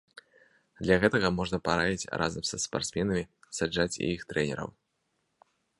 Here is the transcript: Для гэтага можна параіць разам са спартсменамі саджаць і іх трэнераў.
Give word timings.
Для 0.85 0.95
гэтага 1.03 1.27
можна 1.39 1.57
параіць 1.69 2.09
разам 2.23 2.43
са 2.53 2.61
спартсменамі 2.67 3.23
саджаць 3.61 3.91
і 4.03 4.07
іх 4.15 4.21
трэнераў. 4.33 4.69